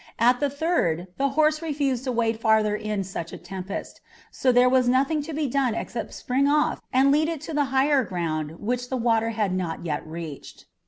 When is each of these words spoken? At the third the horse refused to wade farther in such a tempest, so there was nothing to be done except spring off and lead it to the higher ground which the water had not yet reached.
At 0.17 0.39
the 0.39 0.49
third 0.49 1.09
the 1.17 1.29
horse 1.29 1.61
refused 1.61 2.05
to 2.05 2.11
wade 2.11 2.39
farther 2.39 2.75
in 2.75 3.03
such 3.03 3.31
a 3.33 3.37
tempest, 3.37 4.01
so 4.31 4.51
there 4.51 4.67
was 4.67 4.87
nothing 4.89 5.21
to 5.21 5.31
be 5.31 5.47
done 5.47 5.75
except 5.75 6.15
spring 6.15 6.47
off 6.47 6.81
and 6.91 7.11
lead 7.11 7.29
it 7.29 7.39
to 7.41 7.53
the 7.53 7.65
higher 7.65 8.03
ground 8.03 8.59
which 8.59 8.89
the 8.89 8.97
water 8.97 9.29
had 9.29 9.53
not 9.53 9.85
yet 9.85 10.01
reached. 10.07 10.65